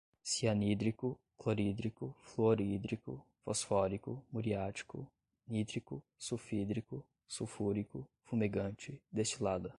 [0.23, 5.07] cianídrico, clorídrico, fluorídrico, fosfórico, muriático,
[5.47, 9.69] nítrico, sulfídrico, sulfúrico, fumegante, destilada